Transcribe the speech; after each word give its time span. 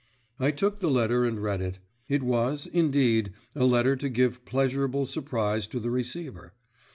I 0.39 0.49
took 0.49 0.79
the 0.79 0.89
letter 0.89 1.25
and 1.25 1.43
read 1.43 1.61
it. 1.61 1.77
It 2.09 2.23
was, 2.23 2.65
indeed, 2.65 3.33
a 3.53 3.65
letter 3.65 3.95
to 3.97 4.09
give 4.09 4.43
pleasurable 4.45 5.05
surprise 5.05 5.67
to 5.67 5.79
the 5.79 5.91
receiver. 5.91 6.53